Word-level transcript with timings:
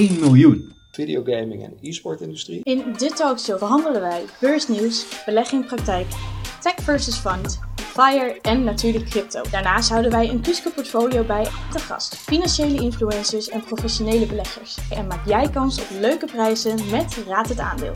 1 0.00 0.20
miljoen. 0.20 0.72
Videogaming 0.90 1.64
en 1.64 1.76
e-sportindustrie. 1.80 2.60
In 2.62 2.94
dit 2.98 3.16
talkshow 3.16 3.58
behandelen 3.58 4.00
wij 4.00 4.24
beursnieuws, 4.40 5.06
belegging 5.26 5.62
in 5.62 5.68
praktijk, 5.68 6.06
tech 6.60 6.74
versus 6.74 7.16
fund, 7.16 7.58
FIRE 7.76 8.38
en 8.42 8.64
natuurlijk 8.64 9.04
crypto. 9.04 9.42
Daarnaast 9.50 9.90
houden 9.90 10.10
wij 10.10 10.28
een 10.28 10.42
Cusco 10.42 10.70
portfolio 10.70 11.24
bij 11.24 11.44
te 11.44 11.78
gast, 11.78 12.16
financiële 12.16 12.82
influencers 12.82 13.48
en 13.48 13.64
professionele 13.64 14.26
beleggers. 14.26 14.78
En 14.90 15.06
maak 15.06 15.26
jij 15.26 15.50
kans 15.50 15.80
op 15.80 15.86
leuke 16.00 16.26
prijzen 16.26 16.78
met 16.90 17.16
Raad 17.26 17.48
het 17.48 17.58
Aandeel. 17.58 17.92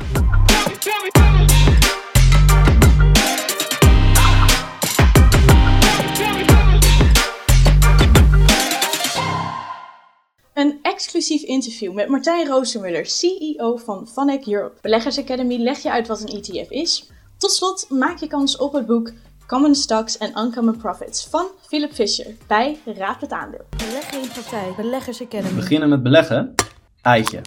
Interview 11.54 11.92
met 11.92 12.08
Martijn 12.08 12.46
Roosemuller, 12.46 13.06
CEO 13.06 13.76
van 13.76 14.08
Vanek 14.08 14.46
Europe. 14.46 14.76
Beleggers 14.80 15.18
Academy 15.18 15.56
legt 15.56 15.82
je 15.82 15.90
uit 15.90 16.06
wat 16.06 16.20
een 16.20 16.42
ETF 16.42 16.70
is. 16.70 17.10
Tot 17.36 17.50
slot 17.50 17.86
maak 17.90 18.18
je 18.18 18.26
kans 18.26 18.56
op 18.56 18.72
het 18.72 18.86
boek 18.86 19.12
Common 19.46 19.74
Stocks 19.74 20.18
and 20.18 20.36
Uncommon 20.36 20.76
Profits 20.76 21.26
van 21.26 21.46
Philip 21.66 21.92
Fisher 21.92 22.34
bij 22.46 22.76
Raad 22.84 23.20
het 23.20 23.32
Aandeel. 23.32 23.64
Beleggen 23.76 24.22
in 24.22 24.28
praktijk, 24.28 24.76
Beleggers 24.76 25.22
Academy. 25.22 25.54
Beginnen 25.54 25.88
met 25.88 26.02
beleggen? 26.02 26.54
Eitje. 27.02 27.40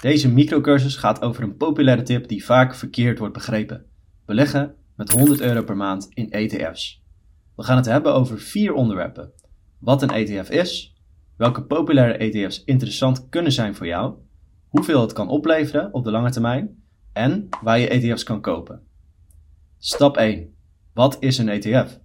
Deze 0.00 0.28
microcursus 0.28 0.96
gaat 0.96 1.22
over 1.22 1.42
een 1.42 1.56
populaire 1.56 2.02
tip 2.02 2.28
die 2.28 2.44
vaak 2.44 2.74
verkeerd 2.74 3.18
wordt 3.18 3.34
begrepen. 3.34 3.84
Beleggen 4.26 4.74
met 4.96 5.10
100 5.10 5.40
euro 5.40 5.62
per 5.62 5.76
maand 5.76 6.08
in 6.10 6.30
ETF's. 6.30 7.02
We 7.56 7.62
gaan 7.62 7.76
het 7.76 7.86
hebben 7.86 8.14
over 8.14 8.40
vier 8.40 8.72
onderwerpen. 8.72 9.32
Wat 9.78 10.02
een 10.02 10.10
ETF 10.10 10.50
is, 10.50 10.93
welke 11.36 11.64
populaire 11.64 12.16
ETF's 12.16 12.64
interessant 12.64 13.28
kunnen 13.28 13.52
zijn 13.52 13.74
voor 13.74 13.86
jou, 13.86 14.14
hoeveel 14.68 15.00
het 15.00 15.12
kan 15.12 15.28
opleveren 15.28 15.94
op 15.94 16.04
de 16.04 16.10
lange 16.10 16.30
termijn 16.30 16.82
en 17.12 17.48
waar 17.62 17.78
je 17.78 17.88
ETF's 17.88 18.22
kan 18.22 18.40
kopen. 18.40 18.82
Stap 19.78 20.16
1. 20.16 20.54
Wat 20.92 21.16
is 21.20 21.38
een 21.38 21.48
ETF? 21.48 22.00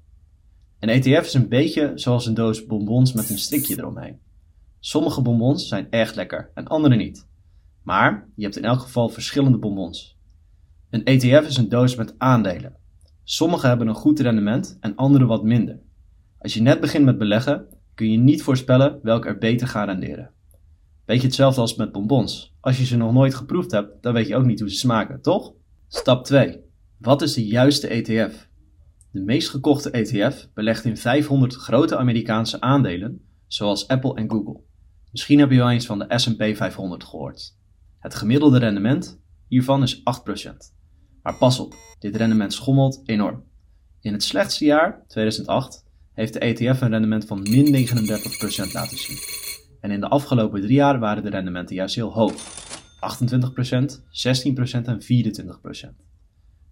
Een 0.80 0.90
ETF 0.90 1.26
is 1.26 1.34
een 1.34 1.50
beetje 1.50 1.92
zoals 1.96 2.26
een 2.26 2.34
doos 2.34 2.66
bonbons 2.66 3.14
met 3.14 3.30
een 3.30 3.38
strikje 3.38 3.78
eromheen. 3.78 4.20
Sommige 4.80 5.22
bonbons 5.22 5.68
zijn 5.68 5.88
echt 5.90 6.16
lekker 6.16 6.52
en 6.54 6.68
andere 6.68 6.96
niet. 6.96 7.28
Maar 7.84 8.30
je 8.36 8.44
hebt 8.44 8.58
in 8.58 8.64
elk 8.64 8.80
geval 8.80 9.10
verschillende 9.10 9.58
bonbons. 9.58 10.18
Een 10.90 11.04
ETF 11.04 11.48
is 11.48 11.58
een 11.58 11.70
doos 11.70 11.96
met 11.96 12.16
aandelen. 12.18 12.76
Sommige 13.24 13.68
hebben 13.68 13.88
een 13.88 13.96
goed 13.96 14.20
rendement 14.20 14.78
en 14.80 14.96
andere 14.96 15.26
wat 15.26 15.44
minder. 15.44 15.80
Als 16.38 16.54
je 16.54 16.62
net 16.62 16.80
begint 16.80 17.06
met 17.06 17.18
beleggen, 17.18 17.68
kun 18.00 18.12
je 18.12 18.18
niet 18.18 18.44
voorspellen 18.44 19.00
welke 19.04 19.28
er 19.28 19.38
beter 19.38 19.68
gaan 19.68 19.86
renderen. 19.86 20.32
Beetje 21.06 21.28
hetzelfde 21.28 21.62
als 21.62 21.76
met 21.76 21.92
bonbons. 21.92 22.56
Als 22.60 22.78
je 22.78 22.86
ze 22.86 22.98
nog 22.98 23.14
nooit 23.14 23.36
geproefd 23.36 23.72
hebt, 23.72 24.04
dan 24.04 24.14
weet 24.14 24.28
je 24.28 24.36
ook 24.36 24.46
niet 24.46 24.60
hoe 24.60 24.70
ze 24.70 24.78
smaken, 24.78 25.22
toch? 25.22 25.54
Stap 25.88 26.24
2. 26.26 26.60
Wat 26.98 27.22
is 27.22 27.34
de 27.34 27.48
juiste 27.48 27.88
ETF? 27.88 28.50
De 29.12 29.22
meest 29.22 29.50
gekochte 29.50 29.92
ETF 29.92 30.48
belegt 30.54 30.86
in 30.86 30.98
500 30.98 31.56
grote 31.56 31.98
Amerikaanse 31.98 32.62
aandelen, 32.62 33.22
zoals 33.48 33.88
Apple 33.88 34.16
en 34.16 34.30
Google. 34.30 34.62
Misschien 35.12 35.40
heb 35.40 35.52
je 35.52 35.58
wel 35.58 35.72
eens 35.72 35.86
van 35.86 36.00
de 36.00 36.20
SP 36.24 36.42
500 36.54 37.04
gehoord. 37.04 37.58
Het 37.98 38.16
gemiddelde 38.16 38.60
rendement 38.60 39.22
hiervan 39.48 39.84
is 39.84 40.00
8%. 40.00 40.02
Maar 41.22 41.36
pas 41.36 41.60
op, 41.60 41.76
dit 42.00 42.16
rendement 42.16 42.54
schommelt 42.54 43.02
enorm. 43.06 43.44
In 44.02 44.14
het 44.14 44.24
slechtste 44.24 44.66
jaar, 44.66 45.04
2008, 45.08 45.88
heeft 46.20 46.34
de 46.34 46.40
ETF 46.40 46.82
een 46.82 46.90
rendement 46.90 47.26
van 47.26 47.42
min 47.42 47.88
39% 47.88 48.72
laten 48.74 48.98
zien. 48.98 49.18
En 49.82 49.92
in 49.92 50.00
de 50.00 50.08
afgelopen 50.08 50.62
drie 50.62 50.74
jaar 50.74 51.00
waren 51.00 51.24
de 51.24 51.30
rendementen 51.30 51.76
juist 51.76 51.96
heel 51.96 52.14
hoog. 52.14 52.34
28%, 52.34 54.02
16% 54.52 54.86
en 54.86 55.00
24%. 55.02 55.90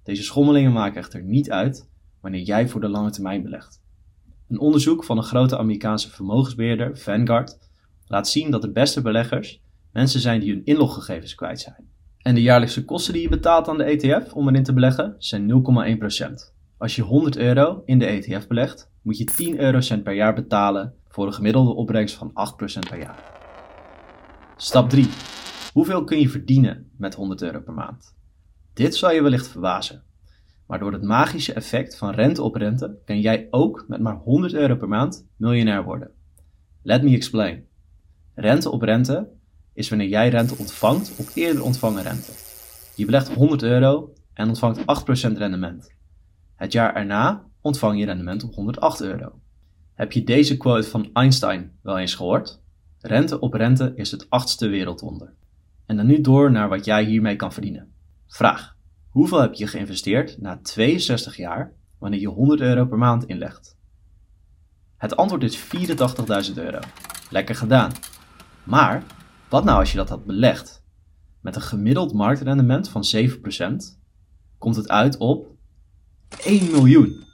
Deze 0.04 0.24
schommelingen 0.24 0.72
maken 0.72 0.98
echter 0.98 1.24
niet 1.24 1.52
uit 1.52 1.90
wanneer 2.22 2.42
jij 2.42 2.68
voor 2.68 2.82
de 2.82 2.90
lange 2.90 3.12
termijn 3.12 3.44
belegt. 3.44 3.82
Een 4.48 4.60
onderzoek 4.60 5.04
van 5.04 5.18
een 5.18 5.24
grote 5.24 5.58
Amerikaanse 5.58 6.10
vermogensbeheerder, 6.10 6.98
Vanguard, 6.98 7.58
laat 8.06 8.28
zien 8.28 8.52
dat 8.52 8.62
de 8.62 8.72
beste 8.72 9.02
beleggers 9.02 9.62
mensen 9.92 10.20
zijn 10.20 10.40
die 10.40 10.52
hun 10.54 10.66
inloggegevens 10.66 11.36
kwijt 11.36 11.60
zijn. 11.60 11.90
En 12.18 12.36
de 12.36 12.42
jaarlijkse 12.42 12.86
kosten 12.86 13.14
die 13.14 13.22
je 13.22 13.30
betaalt 13.30 13.68
aan 13.68 13.78
de 13.78 13.84
ETF 13.84 14.34
om 14.34 14.48
erin 14.48 14.64
te 14.64 14.74
beleggen 14.74 15.16
zijn 15.18 15.50
0,1%. 15.50 16.56
Als 16.78 16.96
je 16.96 17.02
100 17.02 17.38
euro 17.38 17.82
in 17.86 18.00
de 18.00 18.06
ETF 18.06 18.48
belegt, 18.48 18.92
moet 19.08 19.18
je 19.18 19.26
10 19.26 19.60
eurocent 19.60 20.04
per 20.04 20.14
jaar 20.14 20.34
betalen 20.34 20.94
voor 21.08 21.28
een 21.28 21.34
gemiddelde 21.34 21.74
opbrengst 21.74 22.16
van 22.16 22.30
8% 22.30 22.34
per 22.90 23.00
jaar. 23.00 23.40
Stap 24.58 24.90
3. 24.90 25.10
Hoeveel 25.74 26.04
kun 26.04 26.20
je 26.20 26.30
verdienen 26.30 26.90
met 26.98 27.16
100 27.16 27.42
euro 27.42 27.60
per 27.60 27.74
maand? 27.74 28.16
Dit 28.74 28.96
zal 28.96 29.12
je 29.12 29.22
wellicht 29.22 29.48
verbazen. 29.48 30.04
Maar 30.66 30.80
door 30.80 30.92
het 30.92 31.04
magische 31.04 31.54
effect 31.54 31.98
van 31.98 32.14
rente 32.14 32.42
op 32.42 32.56
rente 32.56 32.98
kan 33.06 33.20
jij 33.20 33.48
ook 33.50 33.86
met 33.88 34.02
maar 34.02 34.16
100 34.16 34.54
euro 34.54 34.76
per 34.76 34.88
maand 34.88 35.28
miljonair 35.36 35.84
worden. 35.84 36.12
Let 36.82 37.04
me 37.04 37.16
explain. 37.16 37.66
Rente 38.36 38.70
op 38.72 38.82
rente 38.82 39.28
is 39.74 39.90
wanneer 39.90 40.08
jij 40.10 40.30
rente 40.30 40.56
ontvangt 40.58 41.16
op 41.18 41.28
eerder 41.34 41.64
ontvangen 41.64 42.04
rente. 42.04 42.32
Je 42.96 43.06
belegt 43.06 43.34
100 43.34 43.64
euro 43.64 44.14
en 44.34 44.48
ontvangt 44.48 44.80
8% 44.80 44.84
rendement. 45.38 45.96
Het 46.56 46.72
jaar 46.72 46.96
erna 46.96 47.47
ontvang 47.62 48.00
je 48.00 48.06
rendement 48.06 48.44
op 48.44 48.54
108 48.54 49.02
euro. 49.02 49.40
Heb 49.94 50.12
je 50.12 50.24
deze 50.24 50.58
quote 50.58 50.88
van 50.88 51.10
Einstein 51.14 51.72
wel 51.82 51.98
eens 51.98 52.16
gehoord? 52.16 52.62
Rente 53.00 53.40
op 53.40 53.54
rente 53.54 53.94
is 53.96 54.12
het 54.12 54.30
achtste 54.30 54.68
wereldwonder. 54.68 55.34
En 55.86 55.98
dan 55.98 56.06
nu 56.06 56.22
door 56.22 56.52
naar 56.52 56.70
wat 56.70 56.86
jij 56.86 57.04
hiermee 57.04 57.36
kan 57.36 57.54
verdienen. 57.54 57.92
Vraag. 58.28 58.76
Hoeveel 59.10 59.42
heb 59.42 59.54
je 59.54 59.68
geïnvesteerd 59.68 60.42
na 60.42 60.60
62 60.62 61.38
jaar 61.38 61.74
wanneer 61.98 62.20
je 62.20 62.28
100 62.28 62.62
euro 62.62 62.86
per 62.86 62.98
maand 62.98 63.26
inlegt? 63.26 63.78
Het 64.98 65.16
antwoord 65.16 65.44
is 65.44 65.58
84.000 66.50 66.54
euro. 66.56 66.80
Lekker 67.30 67.56
gedaan. 67.56 67.92
Maar 68.64 69.04
wat 69.50 69.64
nou 69.64 69.80
als 69.80 69.92
je 69.92 69.98
dat 69.98 70.10
had 70.10 70.26
belegd? 70.26 70.84
Met 71.42 71.56
een 71.56 71.62
gemiddeld 71.62 72.14
marktrendement 72.14 72.90
van 72.90 73.04
7% 73.16 73.98
komt 74.58 74.76
het 74.76 74.90
uit 74.90 75.18
op 75.18 75.48
1 76.44 76.72
miljoen. 76.72 77.27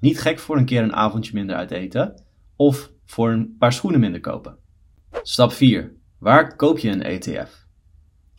Niet 0.00 0.20
gek 0.20 0.38
voor 0.38 0.56
een 0.56 0.64
keer 0.64 0.82
een 0.82 0.94
avondje 0.94 1.34
minder 1.34 1.56
uit 1.56 1.70
eten 1.70 2.22
of 2.56 2.90
voor 3.04 3.30
een 3.30 3.56
paar 3.58 3.72
schoenen 3.72 4.00
minder 4.00 4.20
kopen. 4.20 4.56
Stap 5.22 5.52
4. 5.52 5.94
Waar 6.18 6.56
koop 6.56 6.78
je 6.78 6.90
een 6.90 7.02
ETF? 7.02 7.66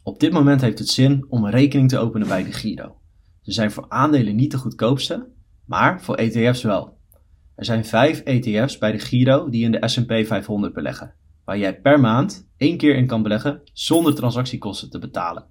Op 0.04 0.20
dit 0.20 0.32
moment 0.32 0.62
heeft 0.62 0.80
het 0.80 0.90
zin 0.90 1.26
om 1.30 1.44
een 1.44 1.52
rekening 1.52 1.90
te 1.90 1.98
openen 1.98 2.28
bij 2.28 2.44
de 2.44 2.52
Giro. 2.52 2.98
Ze 3.42 3.52
zijn 3.52 3.72
voor 3.72 3.86
aandelen 3.90 4.36
niet 4.36 4.52
de 4.52 4.58
goedkoopste, 4.58 5.28
maar 5.66 6.02
voor 6.02 6.16
ETF's 6.16 6.64
wel. 6.64 6.98
Er 7.56 7.66
zijn 7.66 7.86
vijf 7.86 8.20
ETF's 8.20 8.78
bij 8.78 8.92
de 8.92 9.00
Giro 9.00 9.50
die 9.50 9.64
in 9.64 9.72
de 9.72 9.88
S&P 9.88 10.26
500 10.26 10.74
beleggen, 10.74 11.14
waar 11.46 11.58
jij 11.58 11.82
per 11.82 12.00
maand 12.00 12.50
één 12.58 12.78
keer 12.78 12.96
in 12.96 13.08
kan 13.08 13.24
beleggen 13.24 13.62
zonder 13.74 14.16
transactiekosten 14.16 14.90
te 14.90 15.00
betalen. 15.00 15.46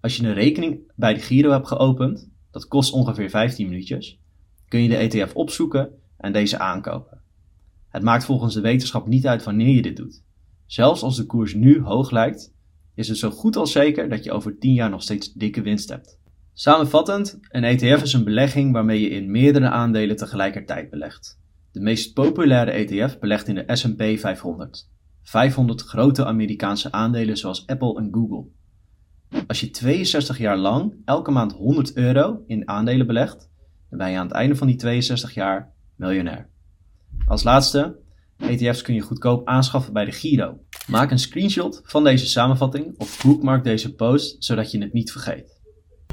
Als 0.00 0.16
je 0.16 0.26
een 0.26 0.34
rekening 0.34 0.92
bij 0.96 1.14
de 1.14 1.20
Giro 1.20 1.50
hebt 1.50 1.68
geopend, 1.68 2.30
dat 2.50 2.68
kost 2.68 2.92
ongeveer 2.92 3.30
15 3.30 3.68
minuutjes, 3.68 4.20
kun 4.74 4.82
je 4.82 4.88
de 4.88 4.96
ETF 4.96 5.34
opzoeken 5.34 5.90
en 6.16 6.32
deze 6.32 6.58
aankopen. 6.58 7.20
Het 7.88 8.02
maakt 8.02 8.24
volgens 8.24 8.54
de 8.54 8.60
wetenschap 8.60 9.06
niet 9.06 9.26
uit 9.26 9.44
wanneer 9.44 9.74
je 9.74 9.82
dit 9.82 9.96
doet. 9.96 10.22
Zelfs 10.66 11.02
als 11.02 11.16
de 11.16 11.26
koers 11.26 11.54
nu 11.54 11.80
hoog 11.80 12.10
lijkt, 12.10 12.54
is 12.94 13.08
het 13.08 13.18
zo 13.18 13.30
goed 13.30 13.56
als 13.56 13.72
zeker 13.72 14.08
dat 14.08 14.24
je 14.24 14.32
over 14.32 14.58
10 14.58 14.74
jaar 14.74 14.90
nog 14.90 15.02
steeds 15.02 15.32
dikke 15.32 15.62
winst 15.62 15.88
hebt. 15.88 16.18
Samenvattend, 16.52 17.38
een 17.48 17.64
ETF 17.64 18.02
is 18.02 18.12
een 18.12 18.24
belegging 18.24 18.72
waarmee 18.72 19.00
je 19.00 19.08
in 19.08 19.30
meerdere 19.30 19.68
aandelen 19.68 20.16
tegelijkertijd 20.16 20.90
belegt. 20.90 21.40
De 21.72 21.80
meest 21.80 22.14
populaire 22.14 22.70
ETF 22.70 23.18
belegt 23.18 23.48
in 23.48 23.54
de 23.54 23.76
S&P 23.76 24.18
500. 24.18 24.90
500 25.22 25.82
grote 25.82 26.24
Amerikaanse 26.24 26.92
aandelen 26.92 27.36
zoals 27.36 27.66
Apple 27.66 27.98
en 27.98 28.08
Google. 28.12 28.46
Als 29.46 29.60
je 29.60 29.70
62 29.70 30.38
jaar 30.38 30.58
lang 30.58 30.94
elke 31.04 31.30
maand 31.30 31.52
100 31.52 31.96
euro 31.96 32.42
in 32.46 32.68
aandelen 32.68 33.06
belegt, 33.06 33.52
ben 33.96 34.10
je 34.10 34.18
aan 34.18 34.26
het 34.26 34.34
einde 34.34 34.56
van 34.56 34.66
die 34.66 34.76
62 34.76 35.34
jaar 35.34 35.72
miljonair. 35.96 36.48
Als 37.26 37.42
laatste, 37.42 37.96
ETF's 38.38 38.82
kun 38.82 38.94
je 38.94 39.00
goedkoop 39.00 39.48
aanschaffen 39.48 39.92
bij 39.92 40.04
de 40.04 40.12
Giro. 40.12 40.58
Maak 40.86 41.10
een 41.10 41.18
screenshot 41.18 41.80
van 41.84 42.04
deze 42.04 42.26
samenvatting 42.26 42.94
of 42.98 43.24
bookmark 43.24 43.64
deze 43.64 43.94
post 43.94 44.44
zodat 44.44 44.70
je 44.70 44.78
het 44.78 44.92
niet 44.92 45.12
vergeet. 45.12 45.62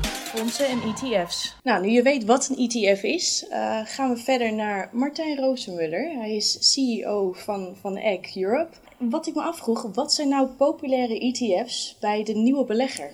Fondsen 0.02 0.68
en 0.68 0.80
ETF's. 0.82 1.56
Nou, 1.64 1.82
nu 1.82 1.90
je 1.90 2.02
weet 2.02 2.26
wat 2.26 2.50
een 2.50 2.70
ETF 2.70 3.04
is, 3.04 3.46
uh, 3.50 3.80
gaan 3.86 4.14
we 4.14 4.18
verder 4.18 4.54
naar 4.54 4.90
Martijn 4.94 5.38
Roosemuller. 5.38 6.12
Hij 6.12 6.36
is 6.36 6.72
CEO 6.72 7.32
van, 7.32 7.76
van 7.82 7.98
Egg 7.98 8.36
Europe. 8.36 8.76
Wat 8.98 9.28
ik 9.28 9.36
me 9.36 9.42
afvroeg, 9.42 9.94
wat 9.94 10.14
zijn 10.14 10.30
nou 10.30 10.48
populaire 10.48 11.20
ETF's 11.20 11.98
bij 12.00 12.24
de 12.24 12.34
nieuwe 12.34 12.66
belegger? 12.66 13.12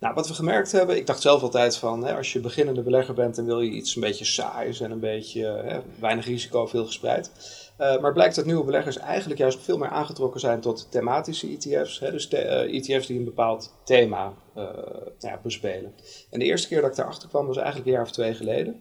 Nou, 0.00 0.14
wat 0.14 0.28
we 0.28 0.34
gemerkt 0.34 0.72
hebben, 0.72 0.96
ik 0.96 1.06
dacht 1.06 1.20
zelf 1.20 1.42
altijd 1.42 1.76
van, 1.76 2.04
hè, 2.04 2.16
als 2.16 2.32
je 2.32 2.40
beginnende 2.40 2.82
belegger 2.82 3.14
bent, 3.14 3.36
dan 3.36 3.44
wil 3.44 3.60
je 3.60 3.70
iets 3.70 3.94
een 3.94 4.00
beetje 4.00 4.24
saais 4.24 4.80
en 4.80 4.90
een 4.90 5.00
beetje 5.00 5.44
hè, 5.44 5.80
weinig 6.00 6.26
risico, 6.26 6.66
veel 6.66 6.86
gespreid. 6.86 7.30
Uh, 7.80 8.00
maar 8.00 8.12
blijkt 8.12 8.34
dat 8.34 8.44
nieuwe 8.44 8.64
beleggers 8.64 8.98
eigenlijk 8.98 9.40
juist 9.40 9.60
veel 9.60 9.78
meer 9.78 9.88
aangetrokken 9.88 10.40
zijn 10.40 10.60
tot 10.60 10.86
thematische 10.90 11.48
ETF's. 11.48 11.98
Hè, 11.98 12.10
dus 12.10 12.28
ETF's 12.28 13.04
e 13.04 13.06
die 13.06 13.18
een 13.18 13.24
bepaald 13.24 13.74
thema 13.84 14.34
uh, 14.56 14.64
ja, 15.18 15.40
bespelen. 15.42 15.94
En 16.30 16.38
de 16.38 16.44
eerste 16.44 16.68
keer 16.68 16.80
dat 16.80 16.90
ik 16.90 16.96
daarachter 16.96 17.28
kwam 17.28 17.46
was 17.46 17.56
eigenlijk 17.56 17.86
een 17.86 17.92
jaar 17.92 18.02
of 18.02 18.10
twee 18.10 18.34
geleden. 18.34 18.80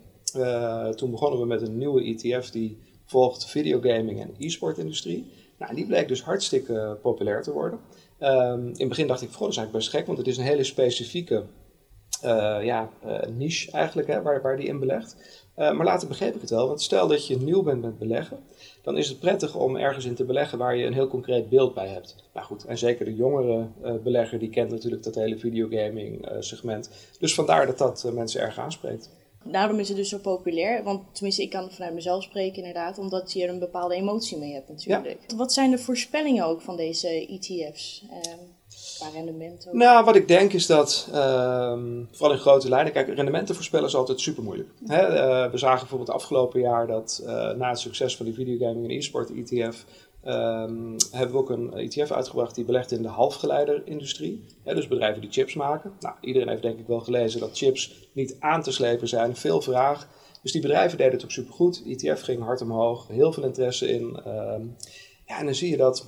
Toen 0.95 1.11
begonnen 1.11 1.39
we 1.39 1.45
met 1.45 1.61
een 1.61 1.77
nieuwe 1.77 2.03
ETF 2.03 2.49
die 2.49 2.79
volgt 3.05 3.45
videogaming 3.45 4.21
en 4.21 4.35
e-sport 4.37 4.77
industrie. 4.77 5.31
Nou, 5.57 5.75
die 5.75 5.85
bleek 5.85 6.07
dus 6.07 6.23
hartstikke 6.23 6.97
populair 7.01 7.41
te 7.41 7.51
worden. 7.51 7.79
Um, 8.19 8.65
in 8.65 8.73
het 8.77 8.87
begin 8.87 9.07
dacht 9.07 9.21
ik, 9.21 9.29
goh, 9.29 9.39
dat 9.39 9.49
is 9.49 9.57
eigenlijk 9.57 9.85
best 9.85 9.89
gek, 9.89 10.05
want 10.05 10.17
het 10.17 10.27
is 10.27 10.37
een 10.37 10.43
hele 10.43 10.63
specifieke 10.63 11.43
uh, 12.23 12.57
ja, 12.61 12.89
uh, 13.05 13.19
niche 13.37 13.71
eigenlijk, 13.71 14.07
hè, 14.07 14.21
waar, 14.21 14.41
waar 14.41 14.57
die 14.57 14.67
in 14.67 14.79
belegt. 14.79 15.15
Uh, 15.57 15.71
maar 15.71 15.85
later 15.85 16.07
begreep 16.07 16.35
ik 16.35 16.41
het 16.41 16.49
wel, 16.49 16.67
want 16.67 16.81
stel 16.81 17.07
dat 17.07 17.27
je 17.27 17.37
nieuw 17.37 17.63
bent 17.63 17.81
met 17.81 17.99
beleggen, 17.99 18.39
dan 18.81 18.97
is 18.97 19.09
het 19.09 19.19
prettig 19.19 19.55
om 19.55 19.75
ergens 19.75 20.05
in 20.05 20.15
te 20.15 20.25
beleggen 20.25 20.57
waar 20.57 20.75
je 20.75 20.85
een 20.85 20.93
heel 20.93 21.07
concreet 21.07 21.49
beeld 21.49 21.73
bij 21.73 21.87
hebt. 21.87 22.15
Nou 22.33 22.45
goed, 22.45 22.65
en 22.65 22.77
zeker 22.77 23.05
de 23.05 23.15
jongere 23.15 23.67
belegger, 24.03 24.39
die 24.39 24.49
kent 24.49 24.71
natuurlijk 24.71 25.03
dat 25.03 25.15
hele 25.15 25.37
videogaming 25.37 26.27
segment. 26.39 26.89
Dus 27.19 27.33
vandaar 27.33 27.65
dat 27.65 27.77
dat 27.77 28.11
mensen 28.13 28.41
erg 28.41 28.59
aanspreekt 28.59 29.09
daarom 29.51 29.79
is 29.79 29.87
het 29.87 29.97
dus 29.97 30.09
zo 30.09 30.17
populair. 30.17 30.83
Want 30.83 31.01
tenminste, 31.11 31.41
ik 31.41 31.49
kan 31.49 31.71
vanuit 31.71 31.93
mezelf 31.93 32.23
spreken 32.23 32.57
inderdaad, 32.57 32.97
omdat 32.97 33.33
je 33.33 33.43
er 33.43 33.49
een 33.49 33.59
bepaalde 33.59 33.95
emotie 33.95 34.37
mee 34.37 34.53
hebt 34.53 34.69
natuurlijk. 34.69 35.19
Wat 35.35 35.53
zijn 35.53 35.71
de 35.71 35.77
voorspellingen 35.77 36.45
ook 36.45 36.61
van 36.61 36.75
deze 36.75 37.27
ETF's? 37.27 38.03
Uh, 38.11 38.33
qua 38.97 39.09
rendement 39.09 39.67
ook? 39.67 39.73
Nou, 39.73 40.05
wat 40.05 40.15
ik 40.15 40.27
denk 40.27 40.53
is 40.53 40.65
dat, 40.65 41.07
uh, 41.09 41.77
vooral 42.11 42.35
in 42.35 42.41
grote 42.41 42.69
lijnen, 42.69 42.93
kijk, 42.93 43.07
rendementen 43.07 43.55
voorspellen 43.55 43.87
is 43.87 43.95
altijd 43.95 44.19
super 44.19 44.43
moeilijk. 44.43 44.69
Hè? 44.85 45.01
Uh, 45.01 45.51
we 45.51 45.57
zagen 45.57 45.79
bijvoorbeeld 45.79 46.09
afgelopen 46.09 46.61
jaar 46.61 46.87
dat 46.87 47.21
uh, 47.23 47.51
na 47.51 47.69
het 47.69 47.79
succes 47.79 48.17
van 48.17 48.25
die 48.25 48.35
videogaming 48.35 48.85
en 48.85 48.97
e-sport 48.97 49.31
ETF 49.31 49.85
Um, 50.27 50.95
hebben 51.11 51.35
we 51.35 51.37
ook 51.37 51.49
een 51.49 51.73
ETF 51.73 52.11
uitgebracht 52.11 52.55
die 52.55 52.65
belegt 52.65 52.91
in 52.91 53.01
de 53.01 53.07
halfgeleiderindustrie. 53.07 54.45
Ja, 54.63 54.73
dus 54.73 54.87
bedrijven 54.87 55.21
die 55.21 55.31
chips 55.31 55.53
maken. 55.53 55.93
Nou, 55.99 56.15
iedereen 56.21 56.47
heeft 56.47 56.61
denk 56.61 56.79
ik 56.79 56.87
wel 56.87 56.99
gelezen 56.99 57.39
dat 57.39 57.57
chips 57.57 58.09
niet 58.11 58.35
aan 58.39 58.61
te 58.61 58.71
slepen 58.71 59.07
zijn. 59.07 59.35
Veel 59.35 59.61
vraag. 59.61 60.07
Dus 60.41 60.51
die 60.51 60.61
bedrijven 60.61 60.97
deden 60.97 61.13
het 61.13 61.23
ook 61.23 61.31
supergoed. 61.31 61.83
De 61.83 62.09
ETF 62.09 62.21
ging 62.21 62.43
hard 62.43 62.61
omhoog. 62.61 63.07
Heel 63.07 63.33
veel 63.33 63.43
interesse 63.43 63.89
in. 63.89 64.03
Um, 64.27 64.75
ja, 65.25 65.39
en 65.39 65.45
dan 65.45 65.55
zie 65.55 65.69
je 65.69 65.77
dat 65.77 66.07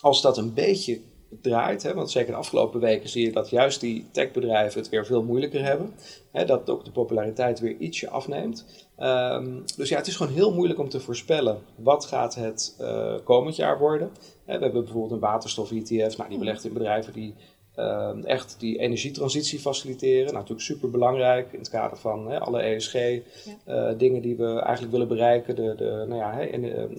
als 0.00 0.22
dat 0.22 0.38
een 0.38 0.54
beetje 0.54 1.00
draait. 1.40 1.82
Hè, 1.82 1.94
want 1.94 2.10
zeker 2.10 2.30
de 2.30 2.38
afgelopen 2.38 2.80
weken 2.80 3.08
zie 3.08 3.26
je 3.26 3.32
dat 3.32 3.50
juist 3.50 3.80
die 3.80 4.06
techbedrijven 4.10 4.80
het 4.80 4.88
weer 4.88 5.06
veel 5.06 5.22
moeilijker 5.22 5.64
hebben. 5.64 5.94
Hè, 6.30 6.44
dat 6.44 6.70
ook 6.70 6.84
de 6.84 6.90
populariteit 6.90 7.60
weer 7.60 7.76
ietsje 7.78 8.10
afneemt. 8.10 8.86
Um, 8.98 9.62
dus 9.76 9.88
ja, 9.88 9.96
het 9.96 10.06
is 10.06 10.16
gewoon 10.16 10.32
heel 10.32 10.54
moeilijk 10.54 10.78
om 10.78 10.88
te 10.88 11.00
voorspellen 11.00 11.58
wat 11.76 12.04
gaat 12.04 12.34
het 12.34 12.76
uh, 12.80 13.14
komend 13.24 13.56
jaar 13.56 13.78
worden. 13.78 14.10
Hè, 14.44 14.58
we 14.58 14.64
hebben 14.64 14.84
bijvoorbeeld 14.84 15.12
een 15.12 15.28
waterstof-ETF, 15.28 16.16
nou, 16.16 16.28
die 16.28 16.38
belegt 16.38 16.64
in 16.64 16.72
bedrijven 16.72 17.12
die 17.12 17.34
uh, 17.76 18.10
echt 18.24 18.56
die 18.58 18.78
energietransitie 18.78 19.58
faciliteren. 19.58 20.24
Nou, 20.24 20.34
natuurlijk 20.36 20.60
super 20.60 20.90
belangrijk 20.90 21.52
in 21.52 21.58
het 21.58 21.68
kader 21.68 21.98
van 21.98 22.30
hè, 22.30 22.40
alle 22.40 22.60
ESG-dingen 22.60 23.24
ja. 23.64 24.16
uh, 24.16 24.22
die 24.22 24.36
we 24.36 24.60
eigenlijk 24.60 24.92
willen 24.92 25.08
bereiken. 25.08 25.56
De, 25.56 25.74
de, 25.76 26.04
nou 26.08 26.20
ja, 26.20 26.32
hè, 26.32 26.46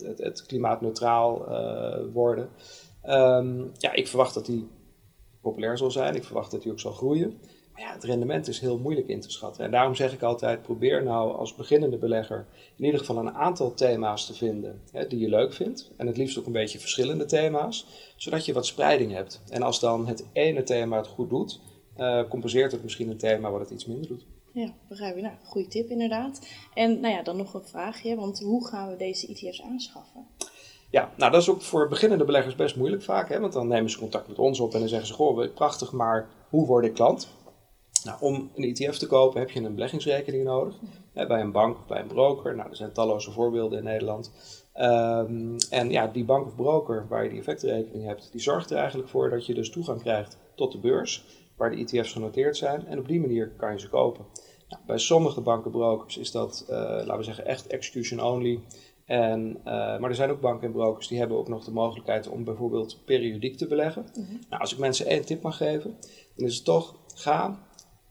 het, 0.08 0.18
het, 0.18 0.46
klimaatneutraal 0.46 1.46
uh, 1.50 2.14
worden. 2.14 2.50
Um, 3.06 3.72
ja, 3.78 3.94
ik 3.94 4.08
verwacht 4.08 4.34
dat 4.34 4.46
die 4.46 4.68
populair 5.42 5.78
zal 5.78 5.92
zijn. 5.92 6.16
Ik 6.16 6.24
verwacht 6.24 6.52
dat 6.52 6.62
die 6.62 6.72
ook 6.72 6.80
zal 6.80 6.92
groeien. 6.92 7.40
Maar 7.74 7.82
ja, 7.82 7.94
het 7.94 8.04
rendement 8.04 8.48
is 8.48 8.60
heel 8.60 8.78
moeilijk 8.78 9.08
in 9.08 9.22
te 9.22 9.32
schatten. 9.32 9.66
En 9.66 9.72
daarom 9.72 9.96
zeg 9.96 10.14
ik 10.14 10.22
altijd: 10.22 10.62
probeer 10.62 11.04
nou 11.04 11.36
als 11.36 11.56
beginnende 11.56 11.98
belegger 11.98 12.46
in 12.76 12.86
ieder 12.86 13.00
geval 13.00 13.18
een 13.18 13.34
aantal 13.34 13.74
thema's 13.74 14.26
te 14.26 14.34
vinden 14.34 14.82
hè, 14.92 15.08
die 15.08 15.20
je 15.20 15.30
leuk 15.30 15.54
vindt. 15.54 15.92
En 15.98 16.08
het 16.08 16.18
liefst 16.18 16.38
ook 16.38 16.46
een 16.46 16.52
beetje 16.52 16.80
verschillende 16.80 17.26
thema's, 17.26 17.88
zodat 18.16 18.46
je 18.46 18.54
wat 18.54 18.66
spreiding 18.66 19.12
hebt. 19.12 19.42
En 19.50 19.62
als 19.62 19.80
dan 19.80 20.08
het 20.08 20.26
ene 20.34 20.64
thema 20.64 20.98
het 20.98 21.08
goed 21.08 21.30
doet, 21.30 21.60
uh, 21.98 22.30
compenseert 22.30 22.72
het 22.72 22.84
misschien 22.84 23.10
een 23.10 23.18
thema 23.18 23.52
wat 23.52 23.60
het 23.60 23.70
iets 23.70 23.86
minder 23.86 24.08
doet. 24.08 24.26
Ja, 24.54 24.74
begrijp 24.90 25.16
je. 25.16 25.22
Nou, 25.22 25.36
goede 25.44 25.68
tip 25.68 25.90
inderdaad. 25.90 26.48
En 26.74 27.00
nou 27.00 27.14
ja, 27.14 27.24
dan 27.24 27.38
nog 27.38 27.54
een 27.54 27.66
vraagje, 27.66 28.16
want 28.16 28.40
hoe 28.40 28.68
gaan 28.68 28.90
we 28.90 28.96
deze 28.96 29.28
ETF's 29.28 29.62
aanschaffen? 29.62 30.26
Ja, 30.94 31.12
nou 31.18 31.32
dat 31.32 31.42
is 31.42 31.50
ook 31.50 31.62
voor 31.62 31.88
beginnende 31.88 32.26
beleggers 32.26 32.56
best 32.56 32.76
moeilijk 32.76 33.04
vaak. 33.04 33.30
Hè? 33.30 33.40
Want 33.40 33.54
dan 33.54 33.68
nemen 33.68 33.92
ze 33.92 33.98
contact 33.98 34.28
met 34.28 34.40
ons 34.40 34.60
op 34.60 34.74
en 34.74 34.80
dan 34.80 34.90
zeggen 34.90 35.08
ze: 35.08 35.14
Goh, 35.14 35.54
prachtig, 35.54 35.92
maar 35.92 36.30
hoe 36.50 36.66
word 36.66 36.86
ik 36.86 36.94
klant? 36.94 37.28
Nou, 38.04 38.18
om 38.22 38.52
een 38.56 38.64
ETF 38.64 38.98
te 38.98 39.08
kopen 39.08 39.40
heb 39.40 39.50
je 39.50 39.60
een 39.60 39.74
beleggingsrekening 39.74 40.44
nodig. 40.44 40.76
Hè, 41.14 41.28
bij 41.28 41.42
een 41.42 41.52
bank 41.52 41.78
of 41.78 41.86
bij 41.86 42.00
een 42.02 42.08
broker. 42.08 42.56
Nou, 42.56 42.70
er 42.70 42.76
zijn 42.76 42.92
talloze 42.92 43.32
voorbeelden 43.32 43.78
in 43.78 43.84
Nederland. 43.84 44.32
Um, 44.76 45.56
en 45.70 45.92
ja, 45.92 46.08
die 46.08 46.26
bank 46.26 46.46
of 46.46 46.56
broker 46.56 47.06
waar 47.10 47.24
je 47.24 47.30
die 47.30 47.40
effectenrekening 47.40 48.06
hebt, 48.06 48.32
die 48.32 48.42
zorgt 48.42 48.72
er 48.72 48.78
eigenlijk 48.78 49.10
voor 49.10 49.30
dat 49.30 49.46
je 49.46 49.54
dus 49.54 49.70
toegang 49.70 50.02
krijgt 50.02 50.38
tot 50.56 50.72
de 50.72 50.80
beurs, 50.80 51.26
waar 51.58 51.72
de 51.72 51.78
ETF's 51.78 52.12
genoteerd 52.12 52.58
zijn. 52.58 52.88
En 52.88 53.00
op 53.00 53.08
die 53.08 53.20
manier 53.20 53.52
kan 53.58 53.72
je 53.72 53.80
ze 53.80 53.90
kopen. 53.90 54.26
Nou, 54.70 54.82
bij 54.86 54.98
sommige 54.98 55.42
bankenbrokers 55.42 56.18
is 56.18 56.32
dat, 56.32 56.66
uh, 56.70 56.78
laten 56.78 57.18
we 57.18 57.24
zeggen, 57.24 57.46
echt 57.46 57.68
execution 57.68 58.24
only. 58.24 58.60
En, 59.14 59.58
uh, 59.58 59.64
maar 59.74 60.10
er 60.10 60.16
zijn 60.16 60.30
ook 60.30 60.42
banken 60.42 60.68
en 60.68 60.74
brokers 60.74 61.08
die 61.08 61.20
hebben 61.20 61.38
ook 61.38 61.48
nog 61.48 61.64
de 61.64 61.72
mogelijkheid 61.72 62.28
om 62.28 62.44
bijvoorbeeld 62.44 63.00
periodiek 63.06 63.58
te 63.58 63.68
beleggen. 63.68 64.06
Mm 64.14 64.26
-hmm. 64.26 64.40
Nou, 64.50 64.62
als 64.62 64.74
ik 64.74 64.78
mensen 64.78 65.06
één 65.06 65.26
tip 65.26 65.42
mag 65.42 65.58
geven, 65.58 65.98
dan 66.36 66.48
is 66.48 66.56
het 66.56 66.66
toch, 66.66 66.96
ga 67.16 67.60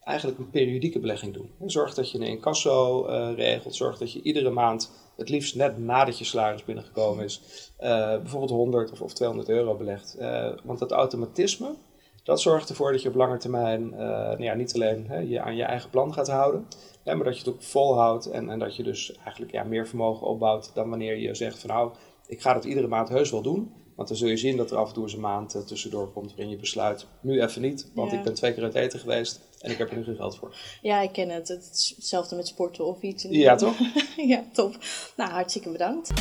eigenlijk 0.05 0.39
een 0.39 0.51
periodieke 0.51 0.99
belegging 0.99 1.35
doen. 1.35 1.51
Zorg 1.67 1.95
dat 1.95 2.11
je 2.11 2.19
een 2.19 2.27
incasso 2.27 3.09
uh, 3.09 3.31
regelt. 3.37 3.75
Zorg 3.75 3.99
dat 3.99 4.13
je 4.13 4.23
iedere 4.23 4.51
maand, 4.51 4.91
het 5.17 5.29
liefst 5.29 5.57
net 5.57 5.79
nadat 5.79 6.19
je 6.19 6.25
salaris 6.25 6.65
binnengekomen 6.65 7.25
is, 7.25 7.71
uh, 7.81 7.89
bijvoorbeeld 8.17 8.51
100 8.51 8.93
of, 8.93 9.01
of 9.03 9.13
200 9.13 9.49
euro 9.49 9.77
belegt. 9.77 10.17
Want 10.65 10.79
dat 10.79 10.91
automatisme, 10.91 11.75
dat 12.23 12.41
zorgt 12.41 12.69
ervoor 12.69 12.93
dat 12.93 13.03
je 13.03 13.09
op 13.09 13.15
lange 13.15 13.37
termijn 13.37 13.91
nou 13.91 14.43
ja, 14.43 14.55
niet 14.55 14.75
alleen 14.75 15.07
hè, 15.09 15.19
je 15.19 15.41
aan 15.41 15.57
je 15.57 15.63
eigen 15.63 15.91
plan 15.91 16.13
gaat 16.13 16.29
houden, 16.29 16.67
maar 17.05 17.25
dat 17.25 17.39
je 17.39 17.45
het 17.45 17.55
ook 17.55 17.63
volhoudt 17.63 18.31
en, 18.31 18.51
en 18.51 18.59
dat 18.59 18.77
je 18.77 18.83
dus 18.83 19.17
eigenlijk 19.17 19.53
ja, 19.53 19.63
meer 19.63 19.87
vermogen 19.87 20.27
opbouwt 20.27 20.71
dan 20.75 20.89
wanneer 20.89 21.19
je 21.19 21.35
zegt 21.35 21.59
van 21.59 21.71
nou, 21.71 21.93
ik 22.27 22.41
ga 22.41 22.53
dat 22.53 22.65
iedere 22.65 22.87
maand 22.87 23.09
heus 23.09 23.31
wel 23.31 23.43
doen. 23.43 23.73
Want 23.97 24.09
dan 24.09 24.17
zul 24.17 24.29
je 24.29 24.37
zien 24.37 24.57
dat 24.57 24.71
er 24.71 24.77
af 24.77 24.89
en 24.89 24.95
toe 24.95 25.03
eens 25.03 25.13
een 25.13 25.21
maand 25.21 25.55
uh, 25.55 25.63
tussendoor 25.63 26.13
komt 26.13 26.29
waarin 26.29 26.51
je 26.51 26.57
besluit, 26.57 27.07
nu 27.21 27.43
even 27.43 27.63
niet, 27.63 27.91
want 27.95 28.11
ja. 28.11 28.19
ik 28.19 28.25
ben 28.25 28.35
twee 28.35 28.55
keer 28.55 28.63
uit 28.63 28.75
eten 28.75 28.99
geweest 28.99 29.41
en 29.61 29.71
ik 29.71 29.79
heb 29.79 29.91
er 29.91 29.97
nu 29.97 30.05
geen 30.05 30.17
geld 30.17 30.37
voor. 30.37 30.57
Ja, 30.83 31.01
ik 31.01 31.13
ken 31.13 31.29
het. 31.29 31.49
Het 31.49 31.71
is 31.73 31.93
hetzelfde 31.97 32.37
met 32.37 32.47
sporten 32.47 32.85
of 32.85 33.03
iets. 33.03 33.27
Ja, 33.29 33.55
toch? 33.55 33.77
ja, 34.17 34.45
top. 34.53 34.77
Nou, 35.17 35.31
hartstikke 35.31 35.71
bedankt. 35.71 36.13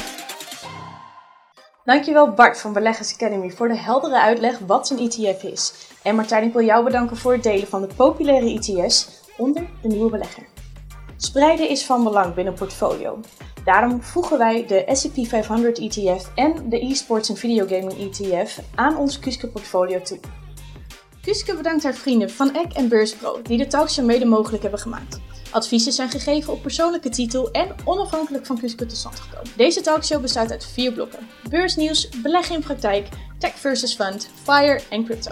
Dankjewel 1.86 2.30
Bart 2.30 2.60
van 2.60 2.74
Beleggers 2.74 3.13
Academy 3.13 3.50
voor 3.50 3.68
de 3.68 3.78
heldere 3.78 4.19
uitleg 4.19 4.60
wat 4.60 4.89
een 4.89 5.00
ETF 5.00 5.44
is. 5.44 5.74
En 6.04 6.16
Martijn, 6.16 6.44
ik 6.44 6.54
wil 6.54 6.66
jou 6.66 6.83
bedanken 6.83 7.18
voor 7.18 7.31
het 7.33 7.44
delen 7.44 7.68
van 7.68 7.81
de 7.81 7.88
populaire 7.95 8.50
ETF's 8.54 9.09
onder 9.38 9.69
de 9.81 9.88
nieuwe 9.88 10.09
belegger. 10.09 10.44
Spreiden 11.18 11.69
is 11.69 11.85
van 11.85 12.04
belang 12.04 12.33
binnen 12.33 12.54
portfolio. 12.54 13.19
Daarom 13.66 14.02
voegen 14.02 14.38
wij 14.38 14.66
de 14.68 14.85
S&P 14.92 15.28
500 15.28 15.80
ETF 15.80 16.31
en 16.35 16.69
de 16.69 16.80
eSports 16.80 17.30
en 17.30 17.38
Videogaming 17.38 18.00
ETF 18.00 18.59
aan 18.76 18.97
ons 18.97 19.19
Kuske 19.19 19.47
portfolio 19.47 20.02
toe. 20.02 20.19
Kuske 21.21 21.56
bedankt 21.56 21.83
haar 21.83 21.94
vrienden 21.94 22.30
van 22.30 22.54
Eck 22.54 22.73
en 22.73 22.90
Beurspro 22.90 23.42
die 23.42 23.57
de 23.57 23.68
talkshow 23.68 24.06
mede 24.06 24.26
mogelijk 24.26 24.61
hebben 24.61 24.80
gemaakt. 24.80 25.19
Adviezen 25.51 25.91
zijn 25.91 26.09
gegeven 26.09 26.53
op 26.53 26.61
persoonlijke 26.61 27.09
titel 27.09 27.51
en 27.51 27.75
onafhankelijk 27.83 28.45
van 28.45 28.59
Kuske 28.59 28.85
tot 28.85 28.97
stand 28.97 29.19
gekomen. 29.19 29.51
Deze 29.55 29.81
talkshow 29.81 30.21
bestaat 30.21 30.51
uit 30.51 30.65
vier 30.65 30.91
blokken. 30.91 31.27
Beursnieuws, 31.49 32.09
beleggen 32.09 32.55
in 32.55 32.61
praktijk, 32.61 33.07
tech 33.39 33.53
versus 33.55 33.95
fund, 33.95 34.29
fire 34.43 34.81
en 34.89 35.05
crypto. 35.05 35.31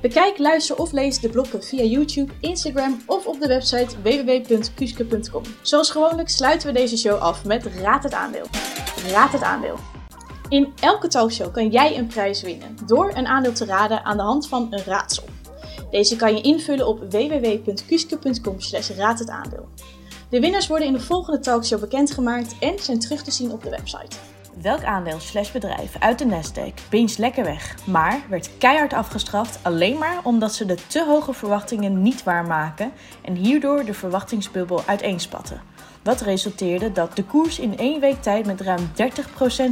Bekijk, 0.00 0.38
luister 0.38 0.76
of 0.76 0.92
lees 0.92 1.20
de 1.20 1.28
blokken 1.28 1.64
via 1.64 1.82
YouTube, 1.82 2.32
Instagram 2.40 3.02
of 3.06 3.26
op 3.26 3.40
de 3.40 3.46
website 3.46 4.02
www.kuske.com. 4.02 5.42
Zoals 5.62 5.90
gewoonlijk 5.90 6.28
sluiten 6.28 6.72
we 6.72 6.78
deze 6.78 6.96
show 6.96 7.18
af 7.18 7.44
met 7.44 7.66
Raad 7.66 8.02
het 8.02 8.12
aandeel. 8.12 8.46
Raad 9.10 9.32
het 9.32 9.42
aandeel. 9.42 9.76
In 10.48 10.72
elke 10.80 11.08
talkshow 11.08 11.52
kan 11.52 11.68
jij 11.68 11.98
een 11.98 12.06
prijs 12.06 12.42
winnen 12.42 12.76
door 12.86 13.12
een 13.14 13.26
aandeel 13.26 13.52
te 13.52 13.64
raden 13.64 14.04
aan 14.04 14.16
de 14.16 14.22
hand 14.22 14.48
van 14.48 14.66
een 14.70 14.84
raadsel. 14.84 15.24
Deze 15.90 16.16
kan 16.16 16.34
je 16.34 16.40
invullen 16.40 16.86
op 16.86 16.98
www.kuske.com 17.10 18.56
raad 18.96 19.18
het 19.18 19.28
aandeel. 19.28 19.68
De 20.28 20.40
winnaars 20.40 20.66
worden 20.66 20.86
in 20.86 20.92
de 20.92 21.00
volgende 21.00 21.40
talkshow 21.40 21.80
bekendgemaakt 21.80 22.54
en 22.60 22.78
zijn 22.78 22.98
terug 22.98 23.22
te 23.22 23.30
zien 23.30 23.52
op 23.52 23.62
de 23.62 23.70
website. 23.70 24.16
Welk 24.62 24.84
aandeel 24.84 25.20
slash 25.20 25.50
bedrijf 25.50 25.96
uit 25.98 26.18
de 26.18 26.24
Nasdaq 26.24 26.88
beens 26.90 27.16
lekker 27.16 27.44
weg, 27.44 27.86
maar 27.86 28.20
werd 28.28 28.50
keihard 28.58 28.92
afgestraft 28.92 29.58
alleen 29.62 29.98
maar 29.98 30.20
omdat 30.24 30.54
ze 30.54 30.66
de 30.66 30.78
te 30.86 31.04
hoge 31.04 31.32
verwachtingen 31.32 32.02
niet 32.02 32.22
waarmaken 32.22 32.92
en 33.22 33.34
hierdoor 33.34 33.84
de 33.84 33.94
verwachtingsbubbel 33.94 34.82
uiteenspatten. 34.86 35.62
Wat 36.02 36.20
resulteerde 36.20 36.92
dat 36.92 37.16
de 37.16 37.24
koers 37.24 37.58
in 37.58 37.78
één 37.78 38.00
week 38.00 38.22
tijd 38.22 38.46
met 38.46 38.60
ruim 38.60 38.90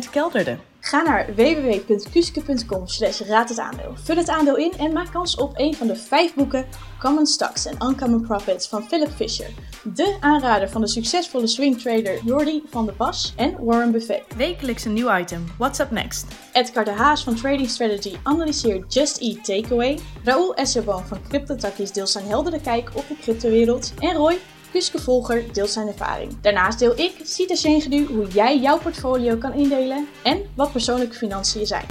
30% 0.07 0.11
kelderde. 0.11 0.57
Ga 0.88 1.02
naar 1.02 1.35
www.kuske.com 1.35 2.87
slash 2.87 3.21
raad 3.21 3.49
het 3.49 3.59
aandeel. 3.59 3.92
Vul 3.95 4.16
het 4.16 4.28
aandeel 4.28 4.57
in 4.57 4.73
en 4.78 4.92
maak 4.92 5.12
kans 5.12 5.37
op 5.37 5.52
een 5.54 5.75
van 5.75 5.87
de 5.87 5.97
vijf 5.97 6.35
boeken 6.35 6.66
Common 6.99 7.26
Stocks 7.26 7.66
en 7.66 7.88
Uncommon 7.88 8.21
Profits 8.21 8.68
van 8.68 8.83
Philip 8.83 9.11
Fisher. 9.11 9.50
De 9.83 10.16
aanrader 10.21 10.68
van 10.68 10.80
de 10.80 10.87
succesvolle 10.87 11.47
swingtrader 11.47 12.25
Jordi 12.25 12.62
van 12.71 12.87
der 12.87 12.95
Pas 12.95 13.33
en 13.37 13.64
Warren 13.64 13.90
Buffett. 13.90 14.35
Wekelijks 14.37 14.85
een 14.85 14.92
nieuw 14.92 15.16
item. 15.16 15.45
What's 15.59 15.78
up 15.78 15.90
next? 15.90 16.26
Edgar 16.52 16.85
de 16.85 16.90
Haas 16.90 17.25
van 17.25 17.35
Trading 17.35 17.68
Strategy 17.71 18.16
analyseert 18.23 18.95
Just 18.95 19.21
Eat 19.21 19.45
Takeaway. 19.45 19.99
Raoul 20.25 20.54
Esserboom 20.54 21.04
van 21.04 21.18
CryptoTakkies 21.28 21.92
deelt 21.92 22.11
zijn 22.11 22.26
heldere 22.26 22.61
kijk 22.61 22.90
op 22.95 23.09
de 23.09 23.16
cryptowereld. 23.21 23.92
En 23.99 24.14
Roy 24.14 24.38
Kuske 24.71 24.99
Volger 24.99 25.53
deelt 25.53 25.71
zijn 25.71 25.87
ervaring. 25.87 26.41
Daarnaast 26.41 26.79
deel 26.79 26.99
ik, 26.99 27.13
Sita 27.23 27.55
Sengedu, 27.55 28.07
hoe 28.07 28.27
jij 28.27 28.59
jouw 28.59 28.79
portfolio 28.79 29.37
kan 29.37 29.53
indelen 29.53 30.09
en 30.23 30.43
wat 30.55 30.73
persoonlijke 30.73 31.17
financiën 31.17 31.67
zijn. 31.67 31.87